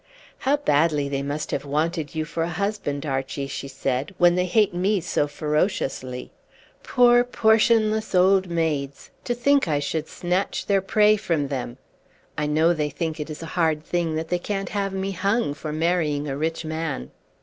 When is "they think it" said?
12.73-13.29